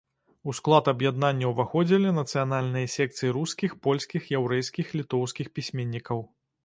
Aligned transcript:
У 0.51 0.53
склад 0.59 0.87
аб'яднання 0.93 1.45
ўваходзілі 1.51 2.13
нацыянальныя 2.19 2.91
секцыі 2.95 3.35
рускіх, 3.37 3.77
польскіх, 3.89 4.21
яўрэйскіх, 4.41 4.87
літоўскіх 5.03 5.47
пісьменнікаў. 5.59 6.19